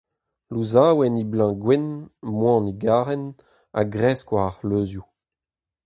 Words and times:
Louzaouenn 0.53 1.19
he 1.19 1.25
bleuñv 1.31 1.57
gwenn, 1.63 1.87
moan 2.39 2.63
he 2.69 2.73
garenn, 2.83 3.25
a 3.79 3.81
gresk 3.93 4.27
war 4.31 4.45
ar 4.47 4.55
c'hleuzioù. 4.57 5.05